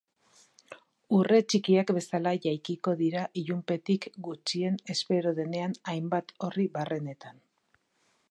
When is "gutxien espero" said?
4.29-5.37